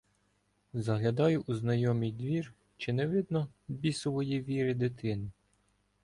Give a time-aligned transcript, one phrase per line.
[0.73, 5.31] Заглядаю у знайомий двір, чи не видно "бісової віри дитини".